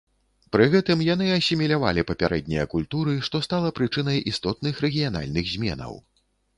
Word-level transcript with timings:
Пры 0.55 0.65
гэтым 0.75 1.03
яны 1.07 1.27
асімілявалі 1.39 2.05
папярэднія 2.13 2.65
культуры, 2.73 3.13
што 3.31 3.45
стала 3.49 3.73
прычынай 3.79 4.17
істотных 4.35 4.85
рэгіянальных 4.89 5.45
зменаў. 5.57 5.93